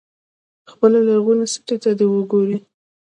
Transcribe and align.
خپلې 0.71 0.99
لرغونې 1.07 1.45
سټې 1.53 1.75
ته 1.83 1.91
دې 1.99 2.05
وګوري. 2.11 2.57